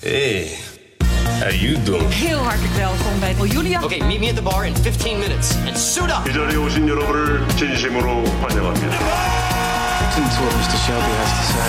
[0.00, 0.48] Hey,
[1.40, 2.12] how you doing?
[2.12, 3.82] Heel hartelijk welkom bij Julia.
[3.82, 6.28] Okay, meet me at the bar in 15 minutes and suit up.
[6.28, 8.96] 이 자리에 오신 여러분을 진심으로 환영합니다.
[10.00, 10.78] Listen to what Mr.
[10.84, 11.66] Shelby has to say.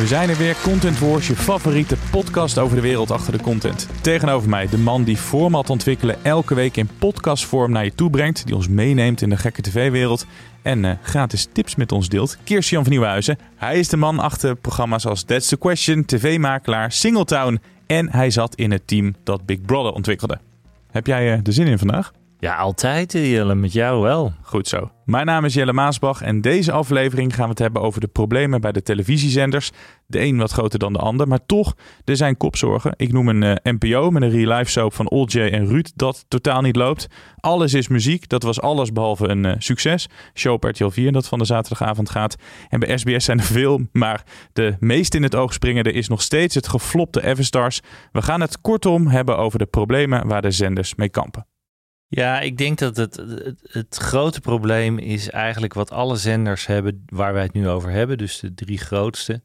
[0.00, 3.86] We zijn er weer, Content Wars, je favoriete podcast over de wereld achter de content.
[4.00, 8.46] Tegenover mij de man die format ontwikkelen elke week in podcastvorm naar je toe brengt,
[8.46, 10.26] die ons meeneemt in de gekke tv-wereld
[10.65, 13.37] en eh, gratis tips met ons deelt, Kirstian van Nieuwhuizen.
[13.55, 18.55] Hij is de man achter programma's als That's the Question, TV-makelaar, Singletown en hij zat
[18.55, 20.39] in het team dat Big Brother ontwikkelde.
[20.91, 22.11] Heb jij er de zin in vandaag?
[22.39, 24.33] Ja, altijd eh, Jelle, met jou wel.
[24.41, 24.91] Goed zo.
[25.05, 28.61] Mijn naam is Jelle Maasbach en deze aflevering gaan we het hebben over de problemen
[28.61, 29.71] bij de televisiezenders.
[30.07, 32.93] De een wat groter dan de ander, maar toch, er zijn kopzorgen.
[32.95, 36.25] Ik noem een eh, NPO met een real-life soap van Old J en Ruud dat
[36.27, 37.07] totaal niet loopt.
[37.39, 40.07] Alles is muziek, dat was alles behalve een eh, succes.
[40.33, 42.35] Show op RTL 4 dat van de zaterdagavond gaat.
[42.69, 46.21] En bij SBS zijn er veel, maar de meest in het oog springende is nog
[46.21, 47.81] steeds het geflopte Everstars.
[48.11, 51.45] We gaan het kortom hebben over de problemen waar de zenders mee kampen.
[52.07, 57.03] Ja, ik denk dat het, het, het grote probleem is eigenlijk wat alle zenders hebben
[57.05, 58.17] waar wij het nu over hebben.
[58.17, 59.41] Dus de drie grootste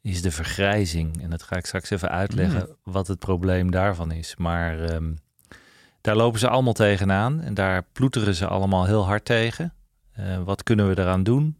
[0.00, 1.22] is de vergrijzing.
[1.22, 4.36] En dat ga ik straks even uitleggen wat het probleem daarvan is.
[4.36, 5.14] Maar ehm,
[6.00, 9.74] daar lopen ze allemaal tegenaan en daar ploeteren ze allemaal heel hard tegen.
[10.12, 11.56] Eh, wat kunnen we eraan doen?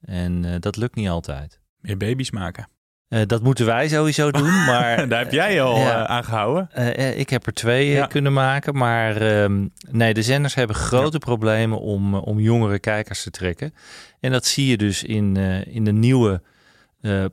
[0.00, 1.60] En eh, dat lukt niet altijd.
[1.80, 2.68] Meer baby's maken.
[3.12, 5.08] Eh, dat moeten wij sowieso doen, maar...
[5.08, 6.04] Daar heb jij al Ja.
[6.04, 6.68] eh, aan gehouden.
[6.72, 8.06] Eh, eh, ik heb er twee Ja.
[8.06, 13.30] kunnen maken, maar ehm, nee, de zenders hebben grote problemen om, om jongere kijkers te
[13.30, 13.74] trekken.
[14.20, 16.42] En dat zie je dus in, in de nieuwe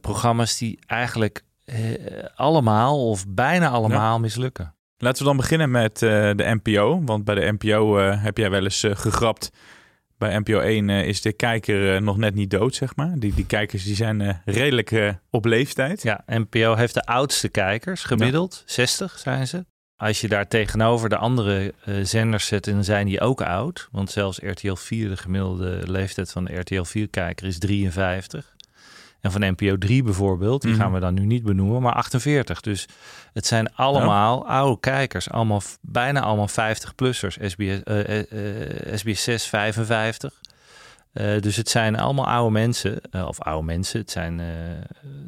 [0.02, 1.44] programma's die eigenlijk
[2.36, 4.74] allemaal of bijna allemaal mislukken.
[4.98, 7.02] Laten we dan beginnen met de NPO.
[7.06, 9.50] Want bij de NPO heb jij wel eens gegrapt.
[10.20, 13.14] Bij NPO 1 eh, is de kijker eh, nog net niet dood, zeg maar.
[13.20, 16.04] Die, die kijkers die zijn eh, redelijk op leeftijd.
[16.04, 19.66] Ja, NPO heeft de oudste kijkers, gemiddeld 60 zijn ze.
[19.96, 23.88] Als je daar tegenover de andere zenders zet, dan zijn die ook oud.
[23.92, 28.56] Want zelfs RTL 4, de gemiddelde leeftijd van de RTL 4-kijker is 53.
[29.22, 30.80] En van NPO 3 bijvoorbeeld, die Mhm.
[30.82, 32.62] gaan we dan nu niet benoemen, maar 48.
[32.62, 32.86] Dus
[33.34, 35.30] het zijn allemaal oude kijkers.
[35.30, 37.38] Allemaal, bijna allemaal 50-plussers.
[37.42, 40.42] SBS, eh, eh, SBS 6, 55.
[41.12, 44.00] Eh, dus het zijn allemaal oude mensen, eh, of oude mensen.
[44.00, 44.46] Het zijn, eh,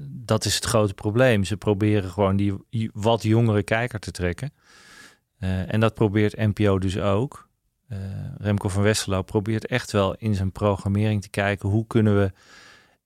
[0.09, 1.43] dat is het grote probleem.
[1.43, 2.53] Ze proberen gewoon die
[2.93, 4.53] wat jongere kijker te trekken.
[5.39, 7.49] Eh, en dat probeert NPO dus ook.
[8.37, 12.31] Remco van Westerlo probeert echt wel in zijn programmering te kijken hoe kunnen we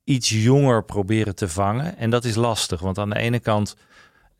[0.06, 1.98] iets jonger proberen te vangen.
[1.98, 3.76] En dat is lastig, want aan de ene kant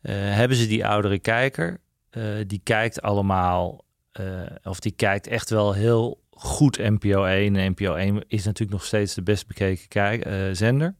[0.00, 1.80] eh, hebben ze die oudere kijker.
[2.10, 4.24] eh, die kijkt allemaal, eh,
[4.62, 7.56] of die kijkt echt wel heel goed NPO 1.
[7.56, 10.94] En NPO 1 is natuurlijk nog steeds de best bekeken kijk, zender.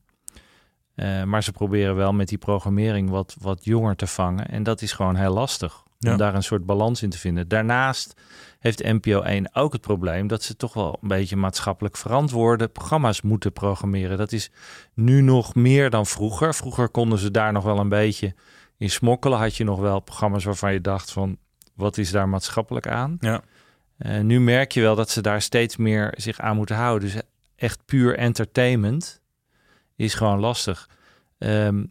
[1.24, 4.48] Maar ze proberen wel met die programmering wat, wat jonger te vangen.
[4.48, 6.10] En dat is gewoon heel lastig Ja.
[6.12, 7.48] om daar een soort balans in te vinden.
[7.48, 8.14] Daarnaast
[8.58, 13.22] heeft NPO 1 ook het probleem dat ze toch wel een beetje maatschappelijk verantwoorde programma's
[13.22, 14.18] moeten programmeren.
[14.18, 14.50] Dat is
[14.94, 16.54] nu nog meer dan vroeger.
[16.54, 18.34] Vroeger konden ze daar nog wel een beetje
[18.76, 19.38] in smokkelen.
[19.38, 21.38] Had je nog wel programma's waarvan je dacht van
[21.74, 23.16] wat is daar maatschappelijk aan?
[23.20, 23.42] Ja.
[23.96, 27.08] Eh, nu merk je wel dat ze daar steeds meer zich aan moeten houden.
[27.08, 27.22] Dus
[27.56, 29.20] echt puur entertainment
[29.96, 30.88] is gewoon lastig.
[31.38, 31.84] Ehm,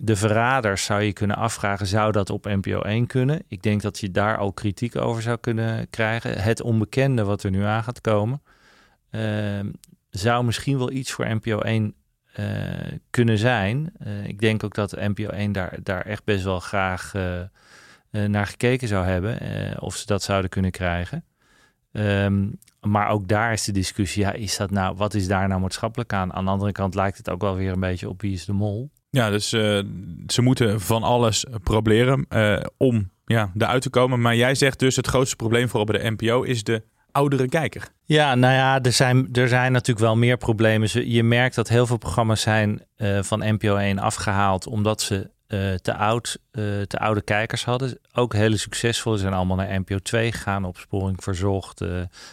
[0.00, 3.42] de verraders zou je kunnen afvragen, zou dat op NPO 1 kunnen?
[3.48, 6.42] Ik denk dat je daar al kritiek over zou kunnen krijgen.
[6.42, 8.42] Het onbekende wat er nu aan gaat komen,
[9.10, 9.70] ehm,
[10.10, 11.94] zou misschien wel iets voor NPO 1
[12.32, 12.46] eh,
[13.10, 13.92] kunnen zijn.
[13.98, 17.42] Eh, ik denk ook dat NPO 1 daar, daar echt best wel graag eh,
[18.26, 19.36] naar gekeken zou hebben.
[19.80, 21.24] of ze dat zouden kunnen krijgen.
[21.92, 22.48] Ehm,
[22.80, 26.12] maar ook daar is de discussie, ja, is dat nou, wat is daar nou maatschappelijk
[26.12, 26.32] aan?
[26.32, 28.52] Aan de andere kant lijkt het ook wel weer een beetje op wie is de
[28.52, 28.90] mol.
[29.10, 29.80] Ja, dus eh,
[30.26, 34.20] ze moeten van alles proberen eh, om ja, eruit te komen.
[34.20, 37.88] Maar jij zegt dus het grootste probleem vooral bij de NPO is de oudere kijker.
[38.04, 41.10] Ja, nou ja, er zijn, er zijn natuurlijk wel meer problemen.
[41.10, 45.30] Je merkt dat heel veel programma's zijn eh, van NPO 1 afgehaald omdat ze
[45.82, 46.38] te, oud,
[46.86, 47.98] te oude kijkers hadden.
[48.12, 49.12] Ook hele succesvol.
[49.12, 51.84] Ze zijn allemaal naar NPO 2 gegaan, Opsporing Verzocht,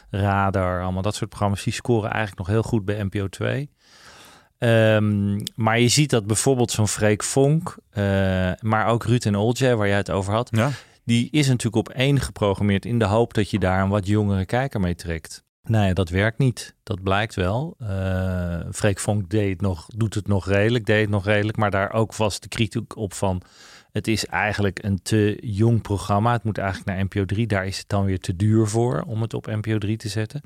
[0.10, 1.63] Radar, allemaal dat soort programma's.
[1.63, 3.69] Die scoren eigenlijk nog heel goed bij NPO 2.
[4.66, 8.04] Ehm, maar je ziet dat bijvoorbeeld zo'n Freek Vonk, eh,
[8.60, 10.70] maar ook Ruud en Olje, waar jij het over had, Ja.
[11.04, 14.46] die is natuurlijk op één geprogrammeerd in de hoop dat je daar een wat jongere
[14.46, 15.44] kijker mee trekt.
[15.64, 16.76] Nou ja, dat werkt niet.
[16.84, 17.76] Dat blijkt wel.
[17.80, 21.72] Eh Freek Vonk deed het nog, doet het nog redelijk, deed het nog redelijk, maar
[21.72, 23.42] daar ook was de kritiek op van
[23.92, 26.32] het is eigenlijk een te jong programma.
[26.32, 27.48] Het moet eigenlijk naar NPO 3.
[27.48, 30.42] Daar is het dan weer te duur voor om het op NPO 3 te zetten.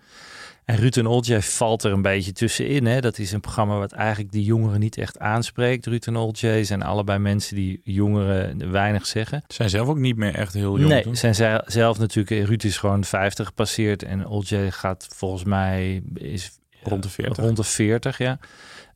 [0.69, 2.85] En Ruud en Olje valt er een beetje tussenin.
[2.85, 3.01] Hè?
[3.01, 5.85] Dat is een programma wat eigenlijk die jongeren niet echt aanspreekt.
[5.85, 9.43] Ruud en Olje zijn allebei mensen die jongeren weinig zeggen.
[9.47, 10.89] Ze zijn zelf ook niet meer echt heel jong.
[10.89, 11.17] nee, toch?
[11.17, 12.47] zijn zij zelf natuurlijk.
[12.47, 17.37] Ruud is gewoon 50 gepasseerd en Olje gaat volgens mij is Rond de 40.
[17.37, 18.39] Rond de 40, ja.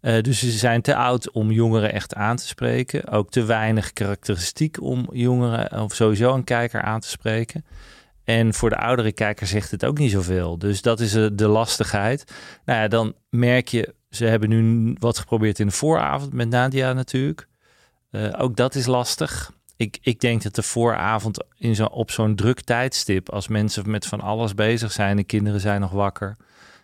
[0.02, 3.08] Eh, dus ze zijn te oud om jongeren echt aan te spreken.
[3.08, 7.66] Ook te weinig karakteristiek om jongeren of sowieso een kijker aan te spreken.
[8.24, 10.58] En voor de oudere kijker zegt het ook niet zoveel.
[10.58, 12.34] Dus dat is eh, de lastigheid.
[12.66, 16.94] Nou ja, dan merk je, ze hebben nu wat geprobeerd in de vooravond met Nadia
[16.94, 17.48] natuurlijk.
[18.12, 19.52] Eh, ook dat is lastig.
[19.76, 24.06] Ik, ik denk dat de vooravond in zo, op zo'n druk tijdstip, als mensen met
[24.06, 26.38] van alles bezig zijn, de kinderen zijn nog wakker,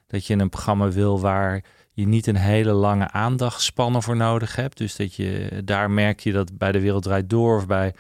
[0.08, 4.78] dat je een programma wil waar je niet een hele lange aandachtspannen voor nodig hebt.
[4.78, 7.94] Dus dat je daar merk je dat bij de Wereld Draait Door of bij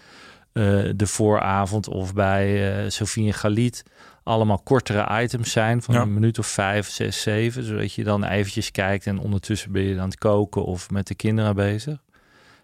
[0.53, 3.83] de vooravond of bij eh Sofie en Galit
[4.23, 6.01] allemaal kortere items zijn van Ja.
[6.01, 7.63] een minuut of vijf, zes, zeven.
[7.63, 11.15] Zodat je dan eventjes kijkt en ondertussen ben je aan het koken of met de
[11.15, 11.97] kinderen bezig.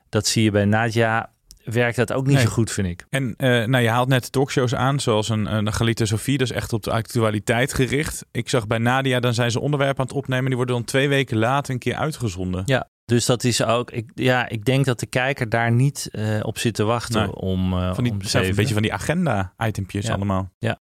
[0.10, 1.34] Dat zie je bij Nadja.
[1.64, 2.44] Werkt dat ook niet Nee.
[2.46, 3.06] zo goed, vind ik.
[3.10, 6.38] En eh, nou, je haalt net talkshows aan, zoals een, een Galita Sofie.
[6.38, 8.26] Dat is echt op de actualiteit gericht.
[8.32, 10.46] Ik zag bij Nadia, dan zijn ze onderwerpen aan het opnemen.
[10.46, 12.62] Die worden dan twee weken later een keer uitgezonden.
[12.66, 13.92] Ja, dus dat is ook.
[13.92, 17.36] Ik, ja, ik denk dat de kijker daar niet eh, op zit te wachten Nee.
[17.36, 17.74] om.
[17.74, 20.14] eh Van die, om zijn een beetje van die agenda-itempjes Ja.
[20.14, 20.52] allemaal.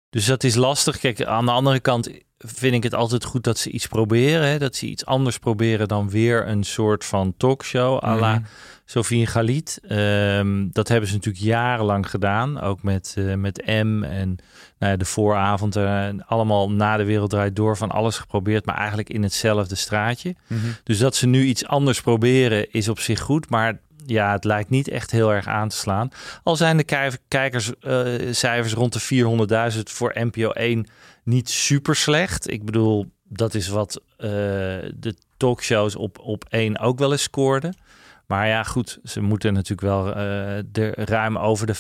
[0.10, 0.98] Dus dat is lastig.
[1.00, 4.48] Kijk, aan de andere kant vind ik het altijd goed dat ze iets proberen.
[4.48, 4.58] Hè?
[4.60, 8.44] Dat ze iets anders proberen dan weer een soort van talkshow à la Mhm.
[8.86, 9.80] Sofie en Galit.
[9.88, 12.62] Ehm, dat hebben ze natuurlijk jarenlang gedaan.
[12.62, 14.36] Ook met, eh, met M en
[14.80, 15.76] nou ja, de vooravond.
[15.76, 18.66] eh, allemaal na de wereld draait door van alles geprobeerd.
[18.66, 20.36] Maar eigenlijk in hetzelfde straatje.
[20.48, 20.60] Mhm.
[20.84, 23.50] Dus dat ze nu iets anders proberen is op zich goed.
[23.50, 26.10] Maar ja, het lijkt niet echt heel erg aan te slaan.
[26.44, 30.88] Al zijn de kij- kijkerscijfers rond de 400.000 voor NPO 1
[31.24, 32.52] niet super slecht.
[32.52, 34.30] Ik bedoel, dat is wat eh,
[34.96, 37.76] de talkshows op, op 1 ook wel eens scoorden.
[38.28, 41.76] Maar ja, goed, ze moeten natuurlijk wel eh, de ruim over de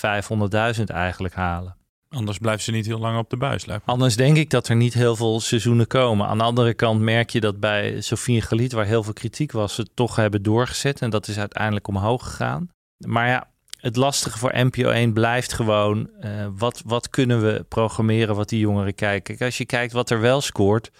[0.78, 1.76] 500.000 eigenlijk halen.
[2.10, 3.66] Anders blijft ze niet heel lang op de buis.
[3.66, 3.92] Lijkt me.
[3.92, 6.28] Anders denk ik dat er niet heel veel seizoenen komen.
[6.28, 9.52] Aan de andere kant merk je dat bij Sofie en Galiet, waar heel veel kritiek
[9.52, 11.02] was, ze het toch hebben doorgezet.
[11.02, 12.70] En dat is uiteindelijk omhoog gegaan.
[12.98, 13.48] Maar ja,
[13.80, 18.60] het lastige voor NPO 1 blijft gewoon, eh, wat, wat kunnen we programmeren wat die
[18.60, 19.24] jongeren kijken?
[19.24, 20.92] Kijk, als je kijkt wat er wel scoort,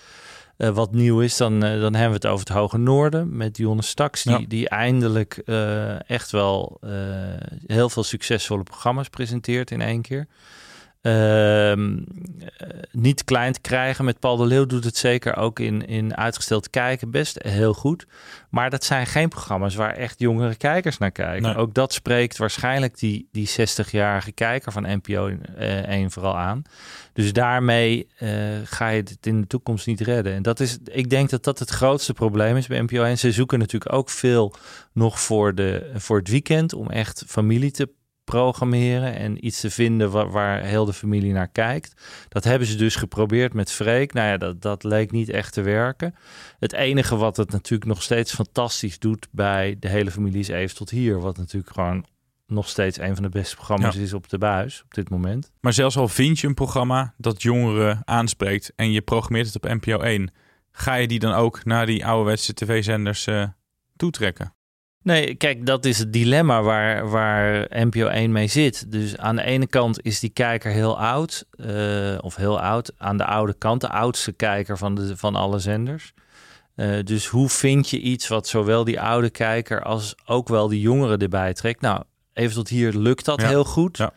[0.58, 3.56] eh, wat nieuw is, dan, eh, dan hebben we het over het Hoge Noorden met
[3.56, 4.46] Dionne Staks, die, Ja.
[4.48, 6.80] die eindelijk eh, echt wel
[7.68, 10.28] heel veel succesvolle programma's presenteert in één keer.
[11.06, 11.98] Ehm,
[12.58, 14.06] eh, niet klein te krijgen.
[14.06, 18.06] Met Paul de Leeuw doet het zeker ook in, in uitgesteld kijken best heel goed.
[18.50, 21.42] Maar dat zijn geen programma's waar echt jongere kijkers naar kijken.
[21.42, 21.56] Nee.
[21.56, 26.62] Ook dat spreekt waarschijnlijk die, die 60-jarige kijker van NPO eh, 1 vooral aan.
[27.14, 28.30] Dus daarmee eh,
[28.64, 30.34] ga je het in de toekomst niet redden.
[30.34, 33.18] En dat is, ik denk dat dat het grootste probleem is bij NPO 1.
[33.18, 34.54] Ze zoeken natuurlijk ook veel
[34.94, 37.90] nog voor, de, voor het weekend om echt familie te
[38.26, 42.02] programmeren en iets te vinden waar, waar heel de familie naar kijkt.
[42.30, 44.14] Dat hebben ze dus geprobeerd met Freek.
[44.14, 46.16] Nou ja, dat, dat leek niet echt te werken.
[46.60, 50.76] Het enige wat het natuurlijk nog steeds fantastisch doet bij de hele familie is even
[50.76, 51.20] tot hier.
[51.20, 52.06] Wat natuurlijk gewoon
[52.48, 54.02] nog steeds een van de beste programma's Ja.
[54.02, 55.52] is op de buis op dit moment.
[55.60, 59.64] Maar zelfs al vind je een programma dat jongeren aanspreekt en je programmeert het op
[59.64, 60.32] NPO 1,
[60.72, 63.48] ga je die dan ook naar die ouderwetse tv-zenders eh,
[63.96, 64.54] toetrekken?
[65.06, 68.92] Nee, kijk, dat is het dilemma waar, waar NPO 1 mee zit.
[68.92, 72.92] Dus aan de ene kant is die kijker heel oud, eh, of heel oud.
[72.98, 76.14] Aan de oude kant, de oudste kijker van, de, van alle zenders.
[76.76, 80.82] Eh, dus hoe vind je iets wat zowel die oude kijker als ook wel die
[80.82, 81.82] jongeren erbij trekt?
[81.82, 83.98] Nou, even tot hier lukt dat Ja, heel goed.
[83.98, 84.14] ja.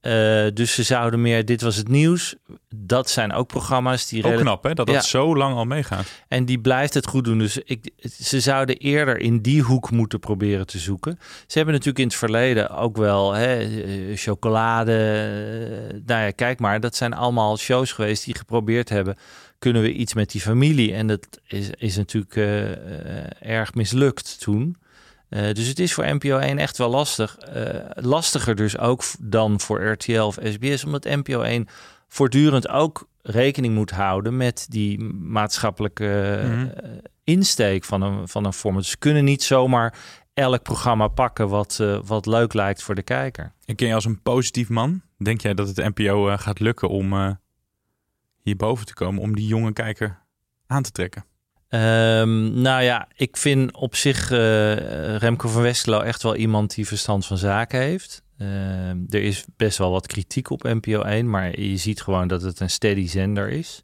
[0.00, 2.34] Eh, dus ze zouden meer, dit was het nieuws.
[2.74, 5.00] Dat zijn ook programma's die Ook knap hè, dat dat Ja.
[5.00, 6.06] zo lang al meegaat.
[6.28, 7.38] en die blijft het goed doen.
[7.38, 7.90] Dus ik,
[8.22, 11.18] ze zouden eerder in die hoek moeten proberen te zoeken.
[11.46, 14.92] Ze hebben natuurlijk in het verleden ook wel hè, eh, chocolade.
[15.92, 16.80] eh, Nou ja, kijk maar.
[16.80, 19.16] Dat zijn allemaal shows geweest die geprobeerd hebben.
[19.58, 20.94] Kunnen we iets met die familie?
[20.94, 22.34] En dat is, is natuurlijk
[23.40, 24.76] erg mislukt toen.
[25.30, 27.36] Eh, dus het is voor NPO 1 echt wel lastig.
[27.38, 30.84] Eh, lastiger dus ook dan voor RTL of SBS.
[30.84, 31.68] Omdat NPO 1
[32.08, 36.66] voortdurend ook rekening moet houden met die maatschappelijke Mhm.
[36.66, 36.90] eh,
[37.24, 38.84] insteek van een, van een format.
[38.84, 39.94] Ze kunnen niet zomaar
[40.34, 43.52] elk programma pakken wat, uh, wat leuk lijkt voor de kijker.
[43.64, 45.02] En ken je als een positief man?
[45.18, 47.30] Denk jij dat het NPO uh, gaat lukken om uh,
[48.42, 50.18] hierboven te komen, om die jonge kijker
[50.66, 51.24] aan te trekken?
[51.70, 54.28] Um, nou ja, ik vind op zich
[55.18, 58.22] Remco van Westerlo echt wel iemand die verstand van zaken heeft.
[58.42, 62.42] Uh, er is best wel wat kritiek op NPO 1, maar je ziet gewoon dat
[62.42, 63.82] het een steady zender is.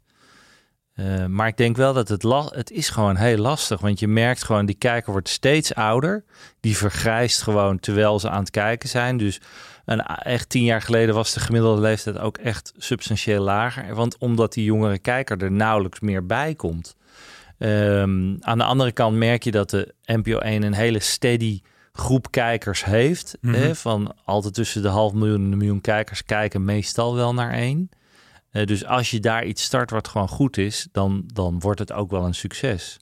[0.95, 2.23] Uh, maar ik denk wel dat het,
[2.55, 3.79] het is gewoon heel lastig.
[3.79, 6.23] Want je merkt gewoon, die kijker wordt steeds ouder.
[6.59, 9.17] Die vergrijst gewoon terwijl ze aan het kijken zijn.
[9.17, 9.41] Dus
[9.85, 13.95] een, echt tien jaar geleden was de gemiddelde leeftijd ook echt substantieel lager.
[13.95, 16.95] Want omdat die jongere kijker er nauwelijks meer bij komt.
[17.59, 21.61] Um, aan de andere kant merk je dat de NPO 1 een hele steady
[21.91, 23.37] groep kijkers heeft.
[23.41, 23.61] Mm -hmm.
[23.61, 27.51] hè, van altijd tussen de half miljoen en een miljoen kijkers kijken meestal wel naar
[27.51, 27.89] één.
[28.51, 31.93] Uh, dus als je daar iets start wat gewoon goed is, dan, dan wordt het
[31.93, 32.99] ook wel een succes.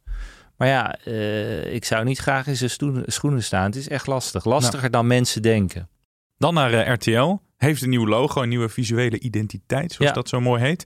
[0.57, 3.65] Maar ja, uh, ik zou niet graag in zijn schoenen staan.
[3.65, 4.45] Het is echt lastig.
[4.45, 4.91] Lastiger nou.
[4.91, 5.89] dan mensen denken.
[6.37, 7.35] Dan naar uh, RTL.
[7.57, 10.15] Heeft een nieuw logo, een nieuwe visuele identiteit, zoals ja.
[10.15, 10.85] dat zo mooi heet.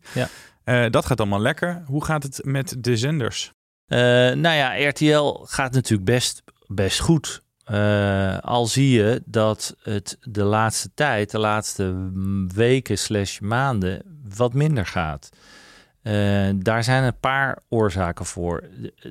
[0.64, 0.90] Ja.
[0.90, 1.84] dat gaat allemaal lekker.
[1.86, 3.54] Hoe gaat het met de zenders?
[3.90, 7.42] Nou ja, RTL gaat natuurlijk best, best goed.
[7.72, 12.10] Uh, al zie je dat het de laatste tijd, de laatste
[12.54, 14.02] weken slash maanden,
[14.36, 15.30] wat minder gaat.
[16.04, 18.64] Uh, daar zijn een paar oorzaken voor.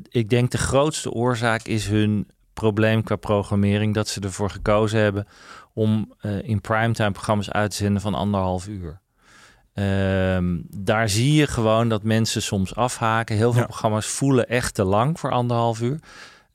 [0.08, 3.94] Ik denk de grootste oorzaak is hun probleem qua programmering.
[3.94, 5.26] Dat ze ervoor gekozen hebben
[5.75, 9.00] om uh, in primetime programma's uit te zenden van anderhalf uur.
[9.78, 10.38] Uh,
[10.70, 13.37] daar zie je gewoon dat mensen soms afhaken.
[13.37, 13.66] Heel veel ja.
[13.66, 15.99] programma's voelen echt te lang voor anderhalf uur.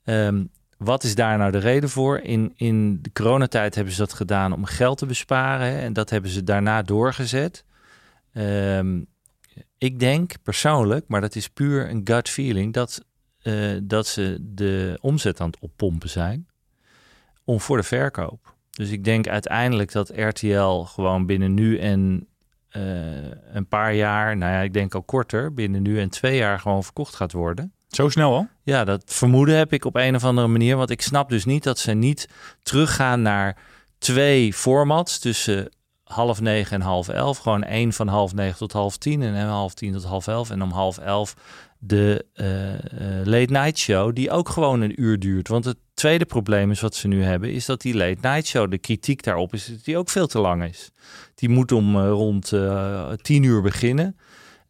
[0.04, 2.18] Um, wat is daar nou de reden voor?
[2.18, 5.66] In, in de coronatijd hebben ze dat gedaan om geld te besparen.
[5.66, 7.64] Hè, en dat hebben ze daarna doorgezet.
[8.32, 9.06] Um,
[9.78, 13.04] ik denk persoonlijk, maar dat is puur een gut feeling, dat,
[13.42, 16.46] uh, dat ze de omzet aan het oppompen zijn
[17.44, 18.54] om voor de verkoop.
[18.70, 22.28] Dus ik denk uiteindelijk dat RTL gewoon binnen nu en
[23.52, 26.84] een paar jaar, nou ja, ik denk al korter, binnen nu en twee jaar gewoon
[26.84, 27.72] verkocht gaat worden.
[27.88, 28.48] Zo snel al?
[28.62, 30.76] Ja, dat vermoeden heb ik op een of andere manier.
[30.76, 32.28] Want ik snap dus niet dat ze niet
[32.62, 33.56] teruggaan naar
[33.98, 35.68] twee formats tussen
[36.04, 37.38] half negen en half elf.
[37.38, 40.50] Gewoon één van half negen tot half tien en half tien tot half elf.
[40.50, 41.34] En om half elf
[41.78, 45.48] de uh, uh, late night show, die ook gewoon een uur duurt.
[45.48, 48.70] Want het tweede probleem is wat ze nu hebben, is dat die late night show,
[48.70, 50.90] de kritiek daarop is dat die ook veel te lang is.
[51.34, 52.52] Die moet om uh, rond
[53.22, 54.16] tien uur beginnen.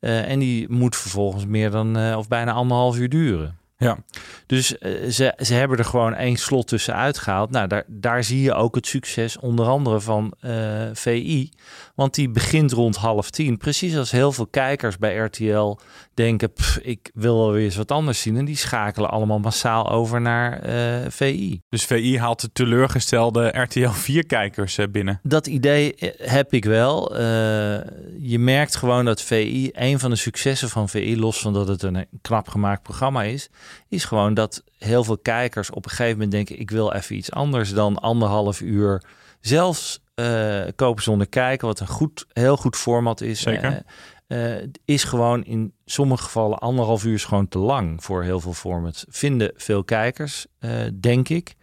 [0.04, 3.58] Uh, en die moet vervolgens meer dan uh, of bijna anderhalf uur duren.
[3.76, 3.98] Ja.
[4.46, 7.50] Dus uh, ze, ze hebben er gewoon één slot tussenuit gehaald.
[7.50, 10.34] Nou, daar, daar zie je ook het succes onder andere van
[10.92, 11.50] VI.
[11.94, 13.56] Want die begint rond half tien.
[13.56, 15.78] Precies als heel veel kijkers bij RTL
[16.14, 16.52] denken...
[16.52, 18.36] Pff, ik wil wel weer eens wat anders zien.
[18.36, 20.60] En die schakelen allemaal massaal over naar
[21.10, 21.60] VI.
[21.68, 25.20] Dus VI haalt de teleurgestelde RTL 4-kijkers binnen?
[25.22, 27.16] Dat idee heb ik wel.
[28.18, 29.70] je merkt gewoon dat VI...
[29.72, 33.48] een van de successen van VI, los van dat het een knap gemaakt programma is...
[33.88, 36.60] is gewoon dat heel veel kijkers op een gegeven moment denken...
[36.60, 39.02] ik wil even iets anders dan anderhalf uur...
[39.40, 43.40] Zelfs uh, kopen zonder kijken, wat een goed, heel goed format is.
[43.40, 43.82] Zeker.
[44.34, 48.52] Uh, is gewoon in sommige gevallen anderhalf uur is gewoon te lang voor heel veel
[48.52, 49.04] formats.
[49.08, 50.46] Vinden veel kijkers,
[51.00, 51.54] denk ik.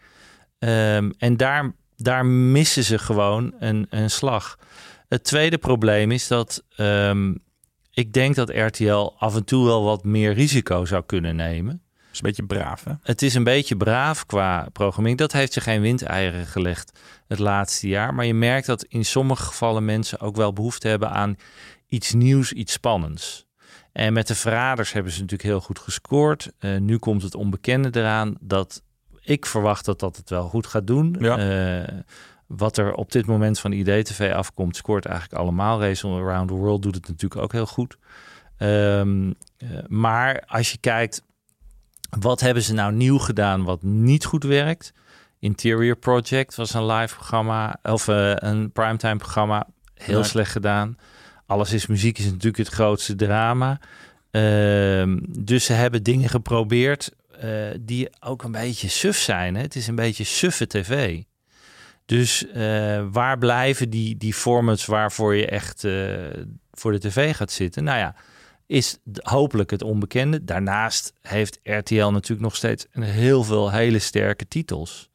[0.59, 4.57] Um, en daar, daar missen ze gewoon een, een slag.
[5.07, 7.43] Het tweede probleem is dat um,
[7.93, 11.81] ik denk dat RTL af en toe wel wat meer risico zou kunnen nemen.
[11.93, 12.93] Het is een beetje braaf, hè?
[13.03, 15.19] Het is een beetje braaf qua programmering.
[15.19, 18.13] Dat heeft ze geen windeieren gelegd het laatste jaar.
[18.13, 21.35] Maar je merkt dat in sommige gevallen mensen ook wel behoefte hebben aan
[21.91, 23.45] iets nieuws, iets spannends.
[23.91, 26.51] En met de verraders hebben ze natuurlijk heel goed gescoord.
[26.59, 28.35] Uh, nu komt het onbekende eraan.
[28.39, 28.83] Dat
[29.21, 31.15] ik verwacht dat dat het wel goed gaat doen.
[31.19, 31.79] Ja.
[31.81, 31.87] Uh,
[32.47, 35.81] wat er op dit moment van IDTV afkomt, scoort eigenlijk allemaal.
[35.81, 37.97] Race Around the World doet het natuurlijk ook heel goed.
[38.57, 39.33] Um, uh,
[39.87, 41.23] maar als je kijkt
[42.19, 44.93] wat hebben ze nou nieuw gedaan wat niet goed werkt?
[45.39, 49.67] Interior Project was een live programma of een primetime programma.
[49.93, 50.97] Heel slecht gedaan.
[51.51, 53.79] Alles is muziek is natuurlijk het grootste drama.
[54.31, 57.11] Uh, dus ze hebben dingen geprobeerd
[57.43, 59.55] uh, die ook een beetje suf zijn.
[59.55, 59.61] Hè?
[59.61, 61.21] Het is een beetje suffe tv.
[62.05, 65.87] Dus uh, waar blijven die, die formats waarvoor je echt
[66.71, 67.83] voor de tv gaat zitten?
[67.83, 68.15] Nou ja,
[68.65, 70.43] is hopelijk het onbekende.
[70.43, 75.09] Daarnaast heeft RTL natuurlijk nog steeds heel veel hele sterke titels.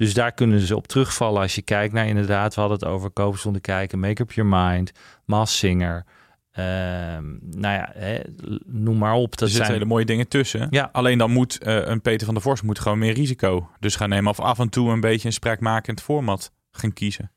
[0.00, 3.10] Dus daar kunnen ze op terugvallen als je kijkt naar inderdaad, we hadden het over
[3.10, 4.92] Kopen zonder kijken, Make Up Your Mind,
[5.24, 6.04] Mass Singer.
[6.50, 8.20] Ehm, nou ja, hè,
[8.66, 9.30] noem maar op.
[9.30, 10.66] Dat er zitten zijn hele mooie dingen tussen.
[10.70, 10.88] Ja.
[10.92, 13.70] Alleen dan moet eh, een Peter van der Vorst moet gewoon meer risico.
[13.78, 17.32] Dus gaan nemen of af en toe een beetje een spraakmakend format gaan kiezen.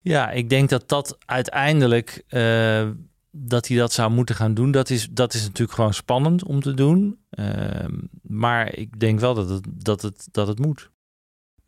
[0.00, 2.88] Ja, ik denk dat dat uiteindelijk eh,
[3.30, 4.70] dat hij dat zou moeten gaan doen.
[4.70, 7.18] Dat is, dat is natuurlijk gewoon spannend om te doen.
[7.30, 10.90] Ehm, maar ik denk wel dat het, dat, het, dat het moet.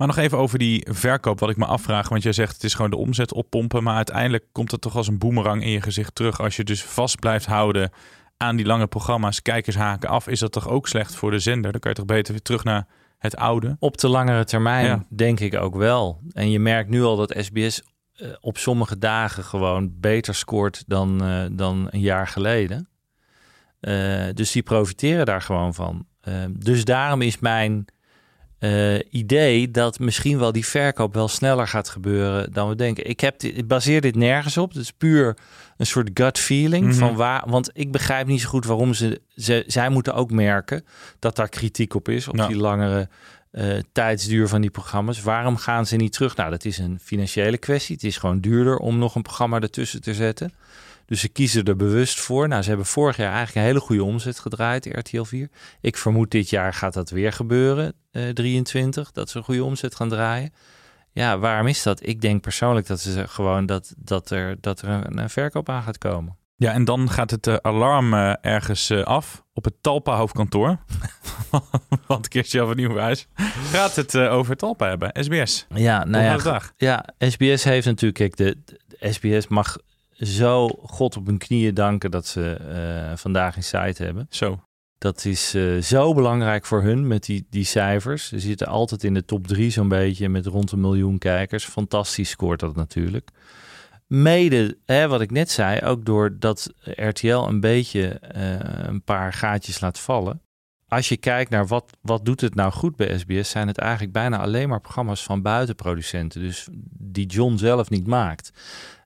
[0.00, 2.08] Maar nog even over die verkoop, wat ik me afvraag.
[2.08, 3.82] Want jij zegt het is gewoon de omzet oppompen.
[3.82, 6.40] Maar uiteindelijk komt het toch als een boemerang in je gezicht terug.
[6.40, 7.90] Als je dus vast blijft houden
[8.36, 10.28] aan die lange programma's, kijkers haken af.
[10.28, 11.72] Is dat toch ook slecht voor de zender?
[11.72, 12.86] Dan kan je toch beter weer terug naar
[13.18, 13.76] het oude.
[13.78, 15.04] Op de langere termijn Ja.
[15.08, 16.20] denk ik ook wel.
[16.32, 17.82] En je merkt nu al dat SBS
[18.14, 22.88] eh, op sommige dagen gewoon beter scoort dan, eh, dan een jaar geleden.
[23.80, 26.08] Eh, dus die profiteren daar gewoon van.
[26.50, 27.86] Dus daarom is mijn
[28.60, 33.06] eh, idee dat misschien wel die verkoop wel sneller gaat gebeuren dan we denken.
[33.08, 34.72] Ik, heb dit, ik baseer dit nergens op.
[34.72, 35.36] Het is puur
[35.76, 36.94] een soort gut feeling Mhm.
[36.94, 37.42] van waar.
[37.46, 39.64] Want ik begrijp niet zo goed waarom ze, ze.
[39.66, 40.84] Zij moeten ook merken
[41.18, 42.28] dat daar kritiek op is.
[42.28, 43.08] Op die langere
[43.50, 45.22] eh, tijdsduur van die programma's.
[45.22, 46.36] Waarom gaan ze niet terug?
[46.36, 47.94] Nou, dat is een financiële kwestie.
[47.94, 50.52] Het is gewoon duurder om nog een programma ertussen te zetten.
[51.10, 52.48] Dus ze kiezen er bewust voor.
[52.48, 55.50] Nou, ze hebben vorig jaar eigenlijk een hele goede omzet gedraaid, RTL 4.
[55.80, 59.94] Ik vermoed dit jaar gaat dat weer gebeuren, eh 23, dat ze een goede omzet
[59.94, 60.52] gaan draaien.
[61.12, 62.06] Ja, waarom is dat?
[62.06, 65.82] Ik denk persoonlijk dat ze gewoon dat, dat er, dat er een, een verkoop aan
[65.82, 66.36] gaat komen.
[66.56, 70.78] Ja, en dan gaat het eh, alarm eh, ergens eh, af op het Talpa hoofdkantoor.
[72.06, 73.28] Want Kirstjan van Nieuwhuis
[73.72, 75.10] gaat het eh, over Talpa hebben.
[75.12, 75.66] SBS.
[75.74, 76.62] Ja, nou ja?
[76.76, 79.76] Ja, SBS heeft natuurlijk, kijk, de, de SBS mag
[80.20, 84.26] zo God op hun knieën danken dat ze eh, vandaag een site hebben.
[84.30, 84.60] Zo.
[84.98, 88.28] Dat is eh, zo belangrijk voor hun met die, die cijfers.
[88.28, 91.64] Ze zitten altijd in de top drie zo'n beetje met rond een miljoen kijkers.
[91.64, 93.30] Fantastisch scoort dat natuurlijk.
[94.06, 99.80] Mede, hè, wat ik net zei, ook doordat RTL een beetje eh, een paar gaatjes
[99.80, 100.42] laat vallen.
[100.88, 104.12] Als je kijkt naar wat, wat doet het nou goed bij SBS, zijn het eigenlijk
[104.12, 106.40] bijna alleen maar programma's van buitenproducenten.
[106.40, 108.52] Dus die John zelf niet maakt.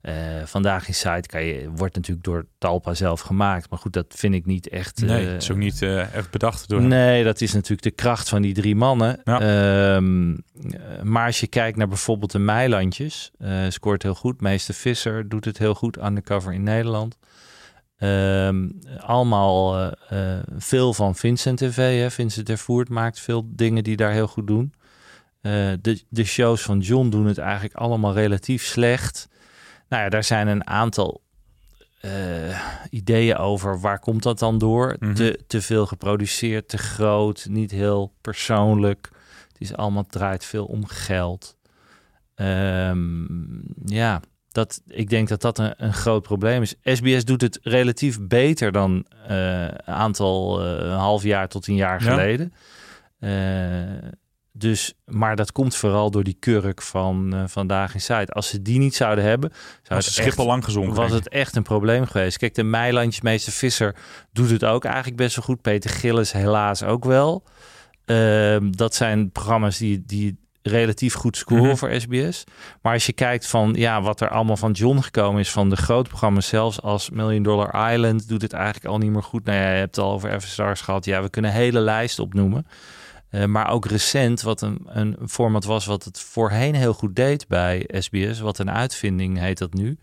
[0.04, 0.14] Eh,
[0.44, 3.70] vandaag in site kan je, wordt natuurlijk door Talpa zelf gemaakt.
[3.70, 5.00] Maar goed, dat vind ik niet echt.
[5.00, 6.88] Nee, eh, het is ook niet eh, echt bedacht door hem.
[6.88, 9.20] Nee, dat is natuurlijk de kracht van die drie mannen.
[9.24, 9.40] Ja.
[9.40, 13.30] Ehm, eh, maar als je kijkt naar bijvoorbeeld de Meilandjes,
[13.68, 14.40] scoort heel goed.
[14.40, 17.18] Meester Visser doet het heel goed, undercover in Nederland.
[17.96, 19.92] Ehm, allemaal
[20.56, 22.00] veel van Vincent TV.
[22.00, 22.10] Hè.
[22.10, 24.74] Vincent Tervoert maakt veel dingen die daar heel goed doen.
[25.40, 29.28] De, de shows van John doen het eigenlijk allemaal relatief slecht.
[29.88, 31.22] Nou ja, daar zijn een aantal
[32.00, 33.80] eh, ideeën over.
[33.80, 34.96] Waar komt dat dan door?
[34.98, 35.14] Mhm.
[35.14, 39.08] te, te veel geproduceerd, te groot, niet heel persoonlijk.
[39.48, 41.56] Het is allemaal het draait veel om geld.
[42.34, 43.24] Ehm,
[43.84, 46.74] ja, dat, ik denk dat dat een, een groot probleem is.
[46.82, 51.74] SBS doet het relatief beter dan eh, een aantal, eh, een half jaar tot een
[51.74, 52.10] jaar Ja.
[52.10, 52.52] geleden.
[54.56, 58.32] Dus, maar dat komt vooral door die kurk van eh, vandaag in site.
[58.32, 60.94] Als ze die niet zouden hebben, zou het echt- lang gezonken.
[60.94, 62.38] was het echt een probleem geweest.
[62.38, 63.96] Kijk, de Meilandjesmeester Visser
[64.32, 65.60] doet het ook eigenlijk best wel goed.
[65.62, 67.44] Peter Gillis helaas ook wel.
[68.04, 71.76] Ehm, dat zijn programma's die, die relatief goed scoren Mhm.
[71.76, 72.44] voor SBS.
[72.82, 75.76] Maar als je kijkt van ja, wat er allemaal van John gekomen is van de
[75.76, 79.44] grote programma's, zelfs als Million Dollar Island, doet het eigenlijk al niet meer goed.
[79.44, 81.04] Nou ja, je hebt het al over F-Stars gehad.
[81.04, 82.66] Ja, we kunnen een hele lijst opnoemen.
[83.34, 87.48] Eh, maar ook recent, wat een, een format was wat het voorheen heel goed deed
[87.48, 88.40] bij SBS.
[88.40, 89.96] Wat een uitvinding heet dat nu.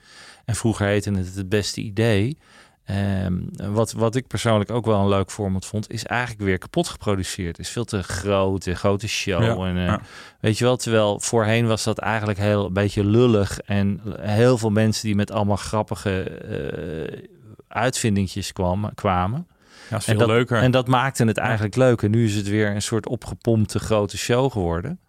[0.46, 2.38] En vroeger heette het het beste idee.
[2.86, 6.88] Ehm, wat, wat ik persoonlijk ook wel een leuk format vond, is eigenlijk weer kapot
[6.88, 7.60] geproduceerd.
[7.60, 9.44] Is veel te groot, een grote show.
[9.44, 10.02] Ja, en, eh, ja.
[10.39, 13.60] Weet je wel, terwijl voorheen was dat eigenlijk heel een beetje lullig.
[13.60, 17.30] En heel veel mensen die met allemaal grappige eh
[17.67, 18.94] uitvindingjes kwamen.
[18.96, 19.48] kwamen.
[19.91, 20.62] Ja, dat is En veel dat, leuker.
[20.62, 22.01] En dat maakte het eigenlijk leuk.
[22.01, 24.99] En nu is het weer een soort opgepompte grote show geworden.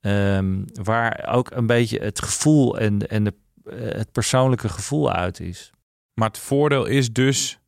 [0.00, 5.40] Ehm, waar ook een beetje het gevoel en, en de, eh, het persoonlijke gevoel uit
[5.40, 5.70] is.
[6.14, 7.58] Maar het voordeel is dus,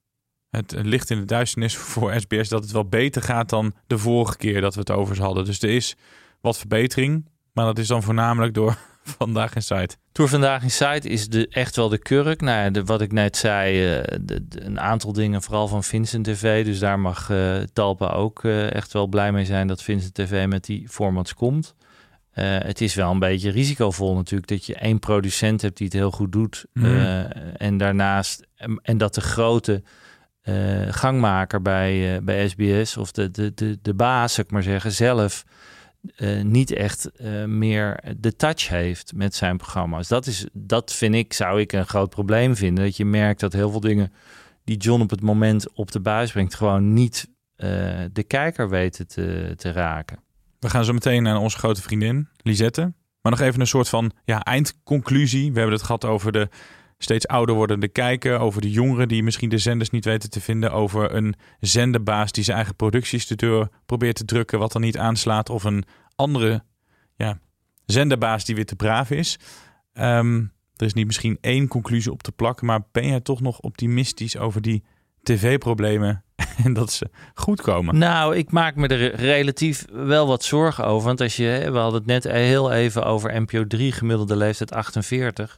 [0.51, 4.37] het licht in de duisternis voor SBS, dat het wel beter gaat dan de vorige
[4.37, 5.45] keer dat we het over ze hadden.
[5.45, 5.97] Dus er is
[6.41, 8.79] wat verbetering, maar dat is dan voornamelijk door
[9.19, 9.97] vandaag in site.
[10.13, 12.41] Tour Vandaag in Site is de, echt wel de kurk.
[12.41, 15.85] Nou ja, de, wat ik net zei, eh, de- de- een aantal dingen, vooral van
[15.85, 16.65] Vincent TV.
[16.65, 20.47] Dus daar mag eh, Talpa ook eh, echt wel blij mee zijn dat Vincent TV
[20.47, 21.75] met die formats komt.
[22.37, 26.11] Het is wel een beetje risicovol natuurlijk dat je één producent hebt die het heel
[26.11, 26.65] goed doet.
[26.73, 26.87] Mhm.
[27.57, 29.83] En daarnaast, en, en dat de grote
[30.91, 35.45] gangmaker bij, bij SBS of de, de, de, de baas, zou ik maar zeggen, zelf
[36.17, 40.09] eh, niet echt eh, meer de touch heeft met zijn programma's.
[40.09, 42.85] Dat, is, dat vind ik, zou ik een groot probleem vinden.
[42.85, 44.13] Dat je merkt dat heel veel dingen
[44.65, 47.69] die John op het moment op de buis brengt, gewoon niet eh,
[48.13, 50.19] de kijker weten te, te raken.
[50.59, 52.93] We gaan zo meteen naar onze grote vriendin, Lisette.
[53.21, 55.53] Maar nog even een soort van ja, eindconclusie.
[55.53, 56.49] We hebben het gehad over de
[56.99, 58.39] steeds ouder wordende kijker.
[58.39, 60.73] Over de jongeren die misschien de zenders niet weten te vinden.
[60.73, 64.59] Over een zenderbaas die zijn eigen producties de deur probeert te drukken.
[64.59, 65.51] Wat dan niet aanslaat.
[65.51, 66.65] Of een andere
[67.17, 67.39] ja,
[67.87, 69.39] zenderbaas die weer te braaf is.
[69.93, 70.37] Ehm,
[70.77, 72.67] er is niet misschien één conclusie op te plakken.
[72.67, 74.85] Maar ben jij toch nog optimistisch over die
[75.23, 76.25] tv-problemen
[76.65, 77.99] en dat ze goed komen?
[77.99, 81.07] Nou, ik maak me er relatief wel wat zorgen over.
[81.07, 85.57] Want als je, we hadden het net heel even over NPO 3 gemiddelde leeftijd 48.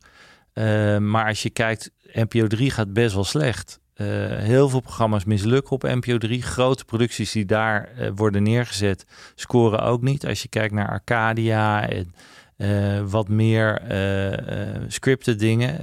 [0.59, 3.81] Uh, maar als je kijkt, NPO 3 gaat best wel slecht.
[3.97, 6.43] Uh, heel veel programma's mislukken op NPO 3.
[6.43, 10.27] Grote producties die daar uh, worden neergezet, scoren ook niet.
[10.27, 12.15] Als je kijkt naar Arcadia en
[13.09, 13.83] wat meer
[14.89, 15.81] scripted dingen,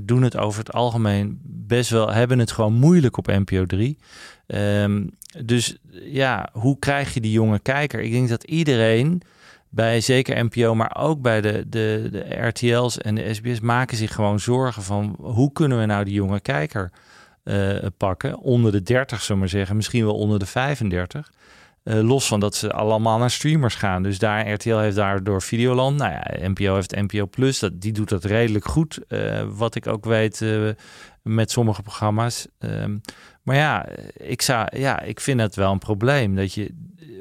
[0.00, 3.98] doen het over het algemeen best wel, hebben het gewoon moeilijk op NPO 3.
[4.46, 5.10] Um,
[5.44, 8.00] dus ja, hoe krijg je die jonge kijker?
[8.00, 9.22] Ik denk dat iedereen
[9.76, 14.14] bij zeker NPO, maar ook bij de, de, de RTL's en de SBS maken zich
[14.14, 16.90] gewoon zorgen van hoe kunnen we nou die jonge kijker
[17.44, 18.38] uh, pakken?
[18.38, 21.32] Onder de 30, zullen maar zeggen, misschien wel onder de 35.
[21.86, 24.02] Eh, los van dat ze allemaal naar streamers gaan.
[24.02, 25.96] Dus daar, RTL heeft daardoor Videoland.
[25.96, 27.58] Nou ja, NPO heeft NPO Plus.
[27.58, 28.98] Dat, die doet dat redelijk goed.
[29.08, 30.44] Uh, wat ik ook weet
[31.22, 32.46] met sommige programma's.
[32.58, 33.00] Um,
[33.42, 36.34] maar ja, ik, zou, ja, ik vind het wel een probleem.
[36.34, 36.74] Dat je,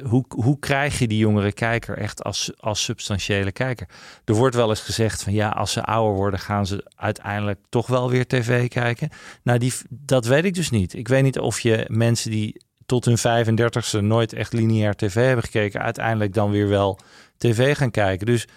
[0.03, 3.87] hoe, hoe krijg je die jongere kijker echt als, als substantiële kijker?
[4.25, 7.87] Er wordt wel eens gezegd van ja, als ze ouder worden, gaan ze uiteindelijk toch
[7.87, 9.09] wel weer tv kijken.
[9.43, 10.93] Nou, die, dat weet ik dus niet.
[10.93, 15.43] Ik weet niet of je mensen die tot hun 35ste nooit echt lineair tv hebben
[15.43, 16.99] gekeken, uiteindelijk dan weer wel
[17.37, 18.25] tv gaan kijken.
[18.25, 18.47] Dus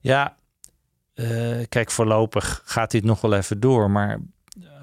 [0.00, 0.36] ja,
[1.14, 3.90] uh, kijk, voorlopig gaat dit nog wel even door.
[3.90, 4.18] Maar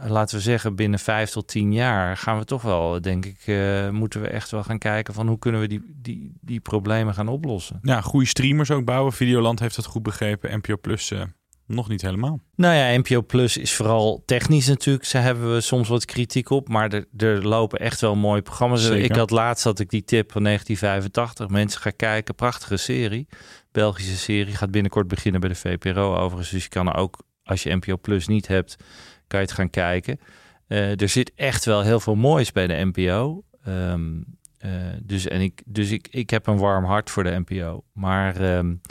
[0.07, 3.89] laten we zeggen, binnen vijf tot tien jaar gaan we toch wel, denk ik, uh,
[3.89, 7.27] moeten we echt wel gaan kijken van hoe kunnen we die, die, die problemen gaan
[7.27, 7.79] oplossen.
[7.81, 9.13] Ja, goede streamers ook bouwen.
[9.13, 10.57] Videoland heeft dat goed begrepen.
[10.57, 11.21] NPO Plus uh,
[11.69, 12.39] nog niet helemaal.
[12.55, 15.11] Nou ja, NPO Plus is vooral technisch natuurlijk.
[15.11, 18.85] Daar hebben we soms wat kritiek op, maar er, er lopen echt wel mooie programma's.
[18.85, 19.03] Zeker.
[19.03, 21.49] Ik had laatst had ik die tip van 1985.
[21.49, 23.27] Mensen gaan kijken, prachtige serie.
[23.71, 26.49] Belgische serie gaat binnenkort beginnen bij de VPRO overigens.
[26.49, 28.75] Dus je kan er ook, als je NPO Plus niet hebt,
[29.27, 30.19] kan je het gaan kijken.
[30.67, 33.43] Uh, er zit echt wel heel veel moois bij de NPO.
[33.67, 34.25] Um,
[34.65, 34.71] uh,
[35.03, 37.83] dus en ik, dus ik, ik heb een warm hart voor de NPO.
[37.93, 38.81] Maar um,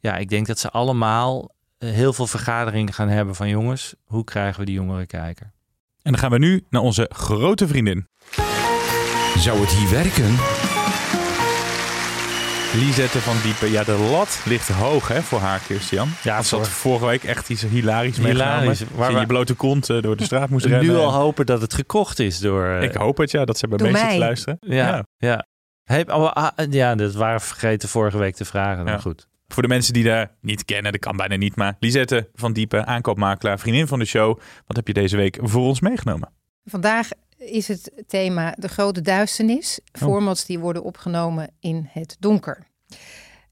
[0.00, 1.50] ja, ik denk dat ze allemaal
[1.84, 5.52] heel veel vergaderingen gaan hebben van jongens, hoe krijgen we die jongere kijker?
[6.02, 8.06] En dan gaan we nu naar onze grote vriendin.
[9.38, 10.36] Zou het hier werken?
[12.74, 13.70] Lisette van Diepen.
[13.70, 16.08] Ja, de lat ligt hoog hè, voor haar, Christian.
[16.22, 18.76] Ja, ze had vorige week echt iets hilarisch meegenomen.
[18.94, 20.86] Waar we je blote kont uh, door de straat moest rennen.
[20.86, 22.66] Nu al hopen dat het gekocht is door...
[22.66, 23.44] Uh, Ik hoop het, ja.
[23.44, 24.58] Dat ze bij mensen te luisteren.
[24.60, 25.04] Ja, ja.
[25.16, 25.46] ja.
[25.82, 28.86] Hey, oh, ah, ja, dat waren vergeten vorige week te vragen.
[28.86, 28.98] Ja.
[28.98, 29.26] goed.
[29.52, 31.56] Voor de mensen die daar niet kennen, dat kan bijna niet.
[31.56, 34.38] Maar Lisette van Diepen, aankoopmakelaar, vriendin van de show.
[34.66, 36.32] Wat heb je deze week voor ons meegenomen?
[36.64, 39.80] Vandaag is het thema de grote duisternis.
[39.92, 40.02] Oh.
[40.02, 42.66] Formats die worden opgenomen in het donker.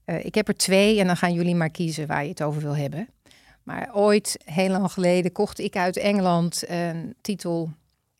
[0.05, 2.61] Uh, ik heb er twee en dan gaan jullie maar kiezen waar je het over
[2.61, 3.09] wil hebben.
[3.63, 7.71] Maar ooit, heel lang geleden, kocht ik uit Engeland een titel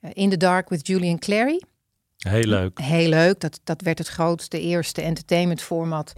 [0.02, 1.62] uh, In the Dark with Julian Clary.
[2.18, 2.80] Heel leuk.
[2.80, 3.40] Heel leuk.
[3.40, 6.14] Dat, dat werd het grootste, eerste entertainment format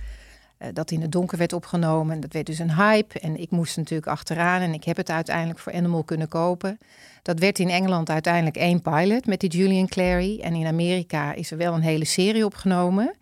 [0.73, 2.19] dat in het donker werd opgenomen.
[2.19, 5.59] Dat werd dus een hype en ik moest natuurlijk achteraan en ik heb het uiteindelijk
[5.59, 6.77] voor Animal kunnen kopen.
[7.21, 10.39] Dat werd in Engeland uiteindelijk één pilot met die Julian Clary.
[10.39, 13.15] En in Amerika is er wel een hele serie opgenomen.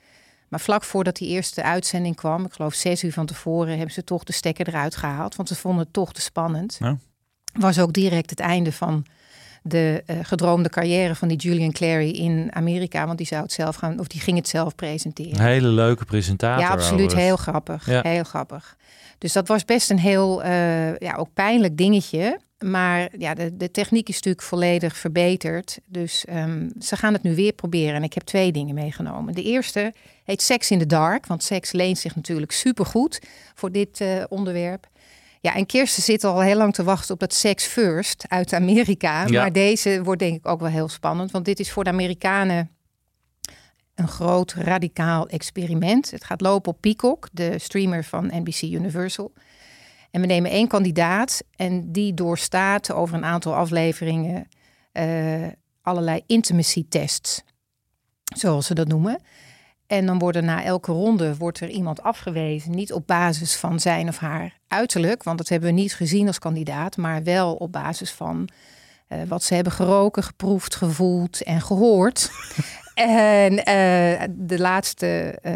[0.48, 4.04] Maar vlak voordat die eerste uitzending kwam, ik geloof zes uur van tevoren, hebben ze
[4.04, 5.36] toch de stekker eruit gehaald.
[5.36, 6.78] Want ze vonden het toch te spannend.
[6.80, 6.98] Ja.
[7.54, 9.06] Was ook direct het einde van
[9.62, 13.06] de uh, gedroomde carrière van die Julian Clary in Amerika.
[13.06, 15.40] Want die zou het zelf gaan, of die ging het zelf presenteren.
[15.40, 16.64] Een hele leuke presentator.
[16.64, 17.14] Ja, absoluut.
[17.14, 17.86] Heel grappig.
[17.86, 18.02] Ja.
[18.02, 18.78] Heel grappig.
[19.18, 22.40] Dus dat was best een heel uh, ja, ook pijnlijk dingetje.
[22.60, 25.80] Maar ja, de, de techniek is natuurlijk volledig verbeterd.
[25.86, 27.96] Dus um, ze gaan het nu weer proberen.
[27.96, 29.34] En ik heb twee dingen meegenomen.
[29.34, 29.94] De eerste
[30.24, 31.26] heet Sex in the Dark.
[31.26, 33.22] Want seks leent zich natuurlijk supergoed
[33.56, 34.88] voor dit uh, onderwerp.
[35.42, 39.26] Ja, en Kirsten zit al heel lang te wachten op dat Sex First uit Amerika.
[39.28, 39.42] Ja.
[39.42, 41.32] Maar deze wordt denk ik ook wel heel spannend.
[41.32, 42.70] Want dit is voor de Amerikanen
[43.96, 46.12] een groot radicaal experiment.
[46.12, 49.34] Het gaat lopen op Peacock, de streamer van NBC Universal.
[50.12, 54.48] En we nemen één kandidaat en die doorstaat over een aantal afleveringen
[54.94, 55.48] uh,
[55.82, 57.44] allerlei intimacy tests,
[58.36, 59.22] zoals ze dat noemen.
[59.92, 64.08] En dan worden na elke ronde wordt er iemand afgewezen, niet op basis van zijn
[64.08, 68.12] of haar uiterlijk, want dat hebben we niet gezien als kandidaat, maar wel op basis
[68.12, 68.50] van
[69.08, 72.32] eh, wat ze hebben geroken, geproefd, gevoeld en gehoord.
[72.94, 75.54] en eh, de laatste eh,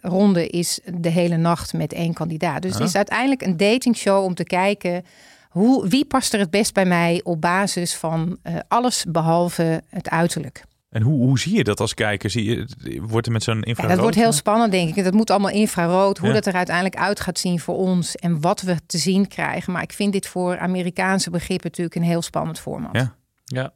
[0.00, 2.62] ronde is de hele nacht met één kandidaat.
[2.62, 5.04] Dus het is uiteindelijk een datingshow om te kijken
[5.48, 10.64] hoe, wie past er het best bij mij op basis van alles behalve het uiterlijk.
[10.90, 12.30] En hoe, hoe zie je dat als kijker?
[12.30, 12.66] Zie je,
[13.00, 13.92] wordt er met zo'n infrarood?
[13.92, 15.04] dat wordt heel spannend, denk ik.
[15.04, 16.18] Dat moet allemaal infrarood.
[16.18, 19.72] Hoe dat er uiteindelijk uit gaat zien voor ons en wat we te zien krijgen.
[19.72, 22.90] Maar ik vind dit voor Amerikaanse begrippen natuurlijk een heel spannend format.
[22.92, 23.72] Ja, ja.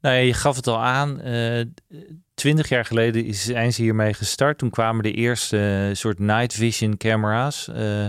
[0.00, 1.20] Nou ja, je gaf het al aan.
[1.24, 1.64] Uh,
[2.34, 4.58] twintig jaar geleden is, zijn ze hiermee gestart.
[4.58, 7.68] Toen kwamen de eerste uh, soort night vision camera's.
[7.76, 8.06] Uh,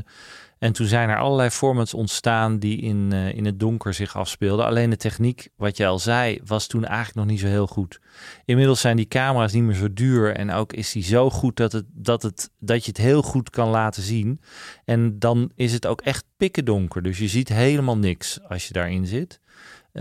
[0.59, 4.65] en toen zijn er allerlei formats ontstaan die in, uh, in het donker zich afspeelden.
[4.65, 7.99] Alleen de techniek, wat je al zei, was toen eigenlijk nog niet zo heel goed.
[8.45, 11.71] Inmiddels zijn die camera's niet meer zo duur en ook is die zo goed dat,
[11.71, 14.41] het, dat, het, dat je het heel goed kan laten zien.
[14.85, 17.01] En dan is het ook echt pikken donker.
[17.01, 19.39] Dus je ziet helemaal niks als je daarin zit.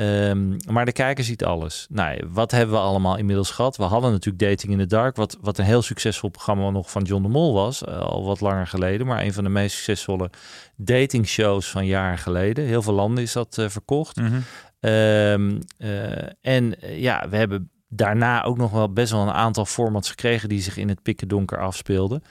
[0.01, 1.87] Um, maar de kijker ziet alles.
[1.91, 3.77] Nou, wat hebben we allemaal inmiddels gehad?
[3.77, 7.03] We hadden natuurlijk Dating in the Dark, wat, wat een heel succesvol programma nog van
[7.03, 10.31] John de Mol was, uh, al wat langer geleden, maar een van de meest succesvolle
[10.77, 12.65] datingshows van jaren geleden.
[12.65, 14.17] Heel veel landen is dat uh, verkocht.
[14.17, 14.45] Mm -hmm.
[14.91, 20.11] um, uh, en ja, we hebben daarna ook nog wel best wel een aantal formats
[20.11, 22.23] gekregen die zich in het pikken donker afspeelden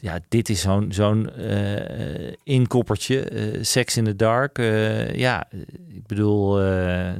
[0.00, 3.30] ja, dit is zo'n zo'n uh, inkoppertje.
[3.30, 4.58] Uh, Sex in the Dark.
[4.58, 5.48] Uh, ja,
[5.88, 6.54] ik bedoel,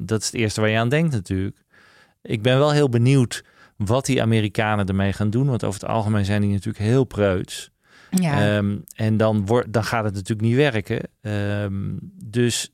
[0.00, 1.56] dat is het eerste waar je aan denkt natuurlijk.
[2.22, 3.44] Ik ben wel heel benieuwd
[3.76, 5.46] wat die Amerikanen ermee gaan doen.
[5.46, 7.70] Want over het algemeen zijn die natuurlijk heel preuts.
[8.10, 8.56] Ja.
[8.56, 11.00] Um, en dan, wordt, dan gaat het natuurlijk niet werken.
[11.20, 12.72] Um, dus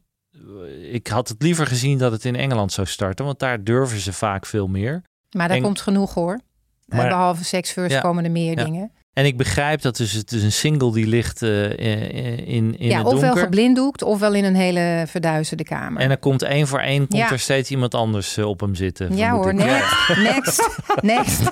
[0.90, 3.24] ik had het liever gezien dat het in Engeland zou starten.
[3.24, 5.02] Want daar durven ze vaak veel meer.
[5.30, 6.40] Maar daar en, komt genoeg hoor.
[6.86, 8.64] Maar, Behalve First ja, komen er meer ja.
[8.64, 8.92] dingen.
[9.14, 12.98] En ik begrijp dat dus het is een single die ligt uh, in, in ja,
[12.98, 16.02] het ofwel geblinddoekt ofwel in een hele verduisterde kamer.
[16.02, 17.30] En er komt één voor één komt ja.
[17.30, 19.16] er steeds iemand anders uh, op hem zitten.
[19.16, 21.42] Ja hoor, next, next, next.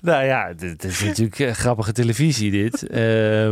[0.00, 2.84] nou ja, dit is natuurlijk grappige televisie dit.
[2.90, 3.50] Uh,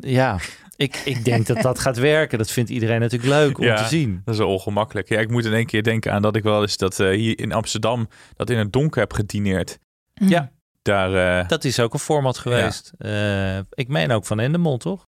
[0.00, 0.38] ja,
[0.76, 2.38] ik, ik denk dat dat gaat werken.
[2.38, 4.22] Dat vindt iedereen natuurlijk leuk om ja, te zien.
[4.24, 5.08] Dat is wel ongemakkelijk.
[5.08, 7.52] Ja, ik moet in één keer denken aan dat ik wel eens dat hier in
[7.52, 9.78] Amsterdam dat in het donker heb gedineerd.
[10.14, 10.28] Mm.
[10.28, 10.50] Ja.
[10.88, 11.48] Daar, uh...
[11.48, 12.92] Dat is ook een format geweest.
[12.98, 13.56] Ja.
[13.56, 15.06] Uh, ik meen ook van Endemol, toch?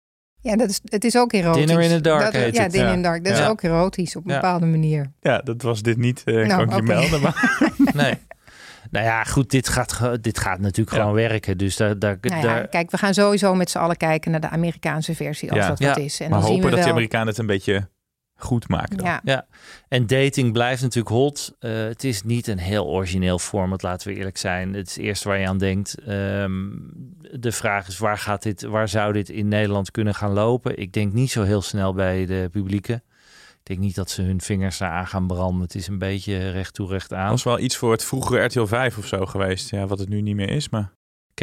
[0.41, 1.65] Ja, dat is, het is ook erotisch.
[1.65, 2.71] Dinner in the Dark dat, heet ja, het.
[2.71, 3.23] Dinner in the Dark.
[3.23, 3.43] Dat ja.
[3.43, 5.11] is ook erotisch op een bepaalde manier.
[5.19, 6.77] Ja, dat was dit niet, uh, nou, kan ik okay.
[6.77, 7.21] je melden.
[7.21, 7.61] Maar...
[8.03, 8.17] nee.
[8.91, 11.57] Nou ja, goed, dit gaat, dit gaat natuurlijk gewoon werken.
[11.57, 12.67] Dus daar, daar, nou daar...
[12.67, 15.97] Kijk, we gaan sowieso met z'n allen kijken naar de Amerikaanse versie, als dat wat
[15.97, 16.19] is.
[16.19, 16.87] En maar dan hopen zien we dat wel...
[16.87, 17.89] de Amerikanen het een beetje
[18.35, 18.97] goed maken.
[18.97, 19.05] Dan.
[19.05, 19.21] Ja.
[19.23, 19.45] ja,
[19.87, 21.55] en dating blijft natuurlijk hot.
[21.59, 24.73] Uh, het is niet een heel origineel format, laten we eerlijk zijn.
[24.73, 25.95] Het is het eerste waar je aan denkt.
[26.07, 26.91] Um,
[27.31, 30.77] de vraag is, waar, gaat dit, waar zou dit in Nederland kunnen gaan lopen?
[30.77, 32.93] Ik denk niet zo heel snel bij de publieke.
[33.63, 35.61] Ik denk niet dat ze hun vingers aan gaan branden.
[35.61, 37.21] Het is een beetje recht toe, recht aan.
[37.21, 39.69] Dat was wel iets voor het vroegere RTL 5 of zo geweest.
[39.69, 40.93] Ja, wat het nu niet meer is, maar...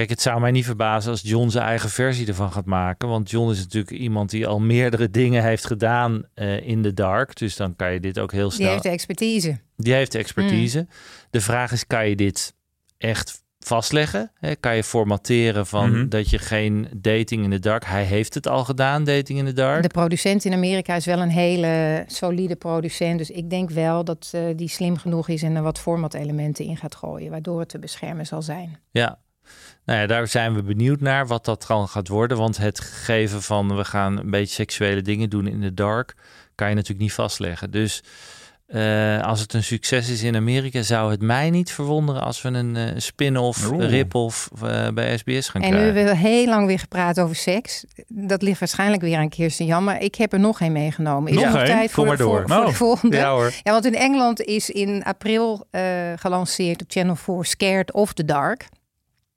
[0.00, 3.08] Kijk, het zou mij niet verbazen als John zijn eigen versie ervan gaat maken.
[3.08, 7.36] Want John is natuurlijk iemand die al meerdere dingen heeft gedaan uh, in de dark.
[7.36, 8.58] Dus dan kan je dit ook heel snel...
[8.58, 9.58] Die heeft de expertise.
[9.76, 10.78] Die heeft de expertise.
[10.78, 10.88] Mm.
[11.30, 12.54] De vraag is, kan je dit
[12.98, 14.32] echt vastleggen?
[14.34, 14.56] Hè?
[14.56, 16.08] Kan je formateren van mm -hmm.
[16.08, 17.84] dat je geen dating in de dark...
[17.84, 19.82] Hij heeft het al gedaan, dating in de dark.
[19.82, 23.18] De producent in Amerika is wel een hele solide producent.
[23.18, 26.76] Dus ik denk wel dat uh, die slim genoeg is en er wat formatelementen in
[26.76, 27.30] gaat gooien...
[27.30, 28.78] waardoor het te beschermen zal zijn.
[28.90, 29.18] Ja,
[29.84, 32.36] nou ja, daar zijn we benieuwd naar wat dat dan gaat worden.
[32.36, 36.14] Want het geven van we gaan een beetje seksuele dingen doen in de dark,
[36.54, 37.70] kan je natuurlijk niet vastleggen.
[37.70, 38.02] Dus
[38.74, 42.48] uh, als het een succes is in Amerika, zou het mij niet verwonderen als we
[42.48, 45.88] een uh, spin-off, rip-off uh, bij SBS gaan en krijgen.
[45.88, 47.84] En nu hebben we heel lang weer gepraat over seks.
[48.08, 51.30] Dat ligt waarschijnlijk weer aan Kirsten Jan, maar ik heb er nog een meegenomen.
[51.30, 51.66] Is nog er nog een?
[51.66, 52.38] tijd Kom voor, maar door.
[52.38, 52.66] voor, voor oh.
[52.66, 53.16] de volgende?
[53.16, 53.52] Ja, hoor.
[53.62, 55.66] ja, want in Engeland is in april
[56.16, 58.68] gelanceerd op Channel 4 Scared of the Dark.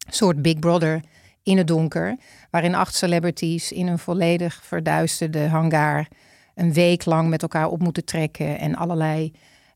[0.09, 1.01] Soort Big Brother
[1.43, 2.17] in het donker,
[2.49, 6.07] waarin acht celebrities in een volledig verduisterde hangar
[6.55, 9.33] een week lang met elkaar op moeten trekken en allerlei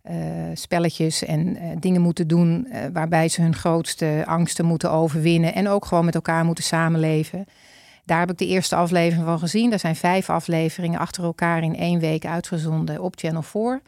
[0.10, 0.16] uh,
[0.54, 5.68] spelletjes en uh, dingen moeten doen uh, waarbij ze hun grootste angsten moeten overwinnen en
[5.68, 7.46] ook gewoon met elkaar moeten samenleven.
[8.06, 9.72] Daar heb ik de eerste aflevering van gezien.
[9.72, 13.82] Er zijn vijf afleveringen achter elkaar in één week uitgezonden op Channel 4.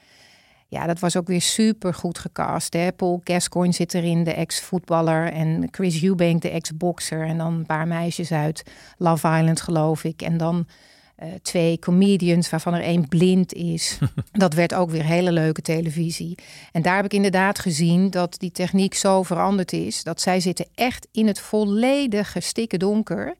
[0.70, 2.74] Ja, dat was ook weer super goed gecast.
[2.74, 2.92] Hè?
[2.92, 5.32] Paul Gascoigne zit erin, de ex-voetballer.
[5.32, 7.26] En Chris Eubank, de ex-boxer.
[7.26, 8.64] En dan een paar meisjes uit
[8.98, 10.22] Love Island, geloof ik.
[10.22, 10.68] En dan
[11.24, 14.00] uh, twee comedians, waarvan er één blind is.
[14.32, 16.38] dat werd ook weer hele leuke televisie.
[16.72, 20.04] En daar heb ik inderdaad gezien dat die techniek zo veranderd is.
[20.04, 23.36] Dat zij zitten echt in het volledige stikke donker.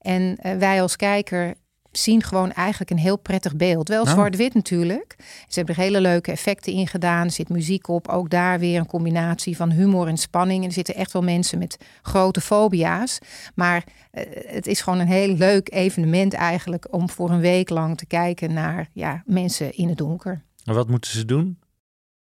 [0.00, 1.54] En uh, wij als kijker
[1.92, 3.88] zien gewoon eigenlijk een heel prettig beeld.
[3.88, 4.16] Wel Nou.
[4.16, 5.14] zwart-wit natuurlijk.
[5.48, 7.24] Ze hebben er hele leuke effecten in gedaan.
[7.24, 8.08] Er zit muziek op.
[8.08, 10.60] Ook daar weer een combinatie van humor en spanning.
[10.62, 13.18] En er zitten echt wel mensen met grote fobia's.
[13.54, 16.86] Maar eh, het is gewoon een heel leuk evenement eigenlijk...
[16.90, 20.42] om voor een week lang te kijken naar ja, mensen in het donker.
[20.64, 21.58] En wat moeten ze doen?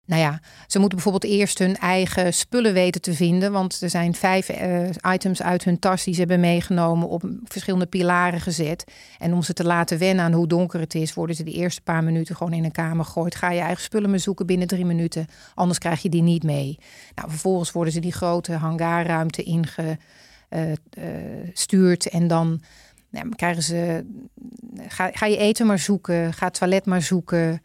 [0.09, 3.51] Nou ja, ze moeten bijvoorbeeld eerst hun eigen spullen weten te vinden.
[3.51, 7.85] Want er zijn vijf eh, items uit hun tas die ze hebben meegenomen op verschillende
[7.85, 8.83] pilaren gezet.
[9.19, 11.81] En om ze te laten wennen aan hoe donker het is, worden ze de eerste
[11.81, 13.35] paar minuten gewoon in een kamer gegooid.
[13.35, 16.77] Ga je eigen spullen maar zoeken binnen drie minuten, anders krijg je die niet mee.
[17.15, 19.43] Nou, vervolgens worden ze die grote hangaarruimte
[20.49, 22.61] ingestuurd en dan
[23.09, 24.05] nou, krijgen ze.
[24.87, 27.61] Ga, ga je eten maar zoeken, ga het toilet maar zoeken.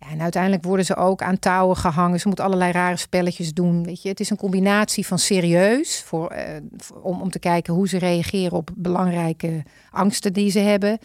[0.00, 2.20] Ja, en uiteindelijk worden ze ook aan touwen gehangen.
[2.20, 3.84] Ze moeten allerlei rare spelletjes doen.
[3.84, 4.08] Weet je?
[4.08, 6.54] Het is een combinatie van serieus, voor, eh,
[7.02, 10.98] om, om te kijken hoe ze reageren op belangrijke angsten die ze hebben.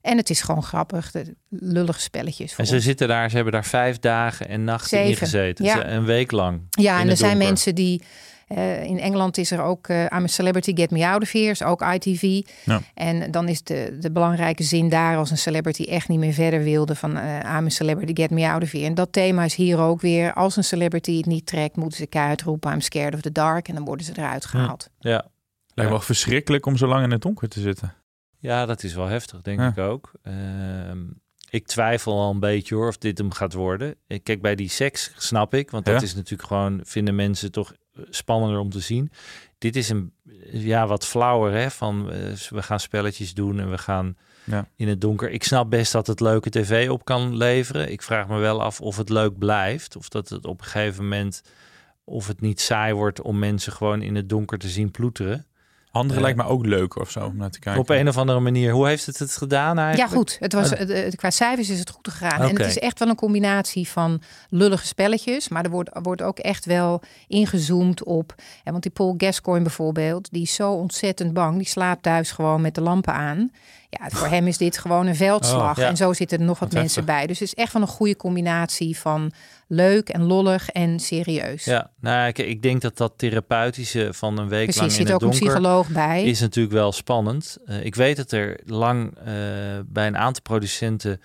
[0.00, 2.50] En het is gewoon grappig, de lullige spelletjes.
[2.50, 2.84] En voor ze ons.
[2.84, 5.76] zitten daar, ze hebben daar vijf dagen en nachten Zeven, ja.
[5.76, 6.60] Ze- Een week lang.
[6.70, 8.02] Ja, in en er zijn mensen die.
[8.48, 11.50] Eh, in Engeland is er ook eh I'm a Celebrity Get Me Out of Here,
[11.50, 12.42] is ook ITV.
[12.64, 12.80] Ja.
[12.94, 16.62] En dan is de, de belangrijke zin daar als een celebrity echt niet meer verder
[16.62, 18.84] wilde van eh I'm a Celebrity Get Me Out of Here.
[18.86, 20.32] En dat thema is hier ook weer.
[20.32, 23.68] Als een celebrity het niet trekt, moeten ze keihard roepen I'm scared of the dark.
[23.68, 24.88] En dan worden ze eruit gehaald.
[24.98, 25.24] Ja.
[25.76, 27.94] Lijkt me wel verschrikkelijk om zo lang in het donker te zitten.
[28.38, 29.68] Ja, dat is wel heftig, denk Ja.
[29.68, 30.12] ik ook.
[30.22, 30.98] Ehm,
[31.50, 33.94] ik twijfel al een beetje hoor of dit hem gaat worden.
[34.22, 36.06] Kijk, bij die seks snap ik, want dat Ja.
[36.06, 37.72] is natuurlijk gewoon, vinden mensen toch
[38.10, 39.10] spannender om te zien.
[39.58, 40.12] Dit is een,
[40.52, 44.68] ja, wat flauwer hè, van eh, we gaan spelletjes doen en we gaan Ja.
[44.76, 45.30] in het donker.
[45.30, 47.92] Ik snap best dat het leuke tv op kan leveren.
[47.92, 51.02] Ik vraag me wel af of het leuk blijft, of dat het op een gegeven
[51.02, 51.42] moment,
[52.04, 55.46] of het niet saai wordt om mensen gewoon in het donker te zien ploeteren.
[55.94, 57.80] Andere Eh, lijkt me ook leuk of zo om naar te kijken.
[57.82, 58.72] Op een of andere manier.
[58.72, 60.10] Hoe heeft het het gedaan eigenlijk?
[60.10, 60.36] Ja, goed.
[60.40, 62.40] Het was, eh, qua cijfers is het goed gegaan.
[62.40, 65.48] En het is echt wel een combinatie van lullige spelletjes.
[65.48, 68.34] Maar er wordt, wordt ook echt wel ingezoomd op.
[68.64, 71.56] En want die Paul Gascoigne bijvoorbeeld, die is zo ontzettend bang.
[71.56, 73.50] Die slaapt thuis gewoon met de lampen aan.
[74.00, 75.70] Ja, voor hem is dit gewoon een veldslag.
[75.76, 75.88] Oh, ja.
[75.88, 77.16] En zo zitten er nog wat Wat mensen heftig.
[77.16, 77.26] bij.
[77.26, 79.32] Dus het is echt wel een goede combinatie van
[79.68, 81.64] leuk en lollig en serieus.
[81.64, 85.06] Ja, nou, kijk, ik denk dat dat therapeutische van een week Precies, lang in zit
[85.06, 86.24] het ook een donker psycholoog bij.
[86.24, 87.56] is natuurlijk wel spannend.
[87.66, 89.24] Eh, ik weet dat er lang eh,
[89.86, 91.20] bij een aantal producenten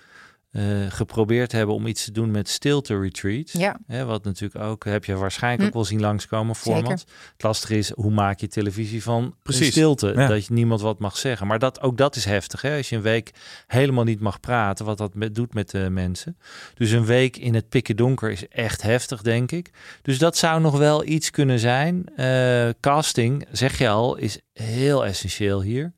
[0.50, 3.52] eh, geprobeerd hebben om iets te doen met stilte retreats.
[3.52, 3.78] Ja.
[3.86, 5.68] Hè, wat natuurlijk ook, heb je waarschijnlijk Hm.
[5.68, 7.04] ook wel zien langskomen, format.
[7.32, 10.12] Het lastige is, hoe maak je televisie van Precies, stilte?
[10.16, 10.26] ja.
[10.26, 11.46] Dat je niemand wat mag zeggen.
[11.46, 12.62] Maar dat, ook dat is heftig.
[12.62, 12.76] Hè?
[12.76, 13.30] Als je een week
[13.66, 16.36] helemaal niet mag praten, wat dat met, doet met de mensen.
[16.74, 19.70] Dus een week in het pikken donker is echt heftig, denk ik.
[20.02, 22.04] Dus dat zou nog wel iets kunnen zijn.
[22.16, 25.92] Eh, casting, zeg je al, is heel essentieel hier.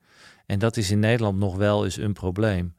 [0.46, 2.74] En dat is in Nederland nog wel eens een probleem.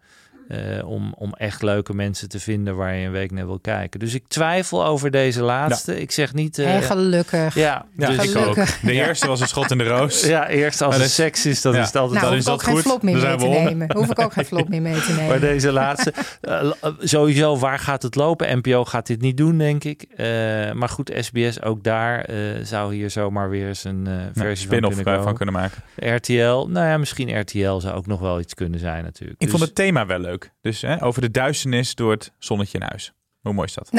[0.47, 3.99] Eh, om, om echt leuke mensen te vinden waar je een week naar wil kijken.
[3.99, 6.01] Dus ik twijfel over deze laatste.
[6.01, 6.59] Ik zeg niet...
[6.59, 7.55] eh, en gelukkig.
[7.55, 8.41] ja, Ja, dus, ik ook.
[8.43, 8.79] Gelukkig.
[8.79, 10.25] De eerste was een schot in de roos.
[10.25, 11.79] ja, eerst als het dat- seks is, dan ja.
[11.81, 12.21] is het altijd...
[12.21, 12.83] Nou, Dan hoef is ik ook dat geen goed.
[12.83, 13.95] flop meer Dan mee te nemen.
[13.97, 15.27] Hoef ik ook geen flop meer mee te nemen.
[15.27, 18.57] Maar deze laatste, eh, sowieso, waar gaat het lopen?
[18.57, 20.01] NPO gaat dit niet doen, denk ik.
[20.15, 20.25] Eh,
[20.71, 24.77] maar goed, SBS, ook daar eh, zou hier zomaar weer eens een eh, versie van
[24.77, 25.81] spin-off van kunnen maken.
[25.95, 29.41] RTL, nou ja, misschien RTL zou ook nog wel iets kunnen zijn natuurlijk.
[29.41, 30.32] Ik Dus- vond het thema wel leuk.
[30.61, 33.13] Dus hè, over de duisternis door het zonnetje in huis.
[33.41, 33.89] Hoe mooi is dat?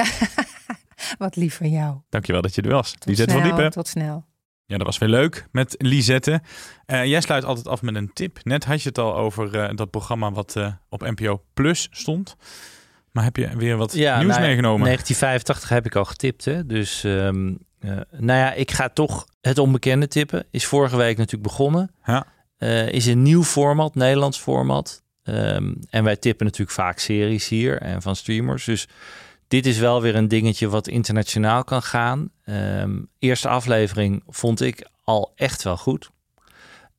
[1.19, 1.97] Wat lief van jou.
[2.09, 2.93] Dankjewel dat je er was.
[2.93, 3.73] Tot Lisette van snel, Diepen.
[3.73, 4.25] Tot snel.
[4.67, 6.43] Ja, dat was weer leuk met Lisette.
[6.87, 8.39] Eh, jij sluit altijd af met een tip.
[8.43, 12.37] Net had je het al over eh, dat programma wat eh, op NPO Plus stond.
[13.15, 14.85] Maar heb je weer wat ja, nieuws nou ja, meegenomen?
[14.87, 16.67] 1985 heb ik al getipt, hè.
[16.67, 20.47] Dus, ehm, eh, nou ja, ik ga toch het onbekende tippen.
[20.51, 21.91] Is vorige week natuurlijk begonnen.
[22.05, 22.27] Ja.
[22.57, 25.03] Eh, is een nieuw format, Nederlands format.
[25.25, 28.65] Ehm, en wij tippen natuurlijk vaak series hier en van streamers.
[28.65, 28.89] Dus
[29.49, 32.31] dit is wel weer een dingetje wat internationaal kan gaan.
[32.45, 36.11] Ehm, eerste aflevering vond ik al echt wel goed.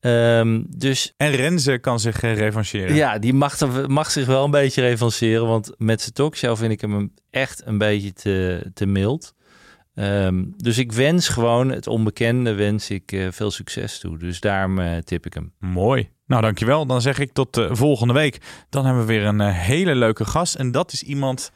[0.00, 2.94] Ehm, dus En Renze kan zich eh, revancheren.
[2.94, 5.46] ja, die mag, mag zich wel een beetje revanceren.
[5.46, 9.34] Want met zijn talkshow vind ik hem echt een beetje te, te mild.
[10.56, 14.18] Dus ik wens gewoon het onbekende, wens ik eh, veel succes toe.
[14.18, 15.52] Dus daarom eh, tip ik hem.
[15.58, 16.10] Mooi.
[16.26, 16.86] Nou, dankjewel.
[16.86, 18.40] Dan zeg ik tot eh, volgende week.
[18.70, 20.54] Dan hebben we weer een eh, hele leuke gast.
[20.54, 21.50] En dat is iemand,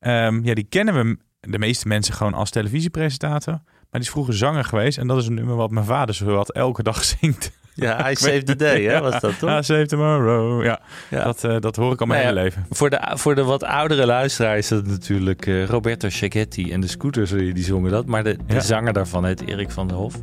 [0.00, 3.52] ehm, ja, die kennen we de meeste mensen gewoon als televisiepresentator.
[3.54, 4.98] Maar die is vroeger zanger geweest.
[4.98, 7.50] En dat is een nummer wat mijn vader zo wat elke dag zingt.
[7.74, 9.50] Ja, I saved the day, hè, was dat toch?
[9.58, 10.64] I save tomorrow.
[10.64, 11.24] Ja, Ja.
[11.24, 12.76] Dat, eh, dat hoor ik al mijn Nou ja, hele leven.
[12.76, 17.30] Voor de, voor de wat oudere luisteraar is dat natuurlijk Roberto Cecchetti en de Scooters
[17.30, 18.06] die zongen dat.
[18.06, 18.60] Maar de, de Ja.
[18.60, 20.14] zanger daarvan heet Erik van der Hof.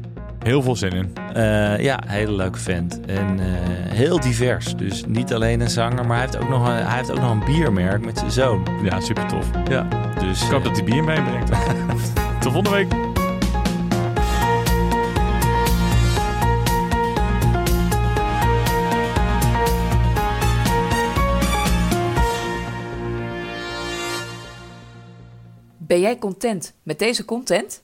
[0.43, 1.13] Heel veel zin in.
[1.35, 2.99] Uh, ja, hele leuke vent.
[3.05, 3.45] En uh,
[3.93, 4.75] heel divers.
[4.75, 7.31] Dus niet alleen een zanger, maar hij heeft ook nog een, hij heeft ook nog
[7.31, 8.67] een biermerk met zijn zoon.
[8.83, 9.45] Ja, super tof.
[9.69, 9.87] Ja,
[10.19, 11.51] dus, Ik hoop dat hij bier meebrengt.
[12.41, 12.87] Tot volgende week.
[25.77, 27.83] Ben jij content met deze content?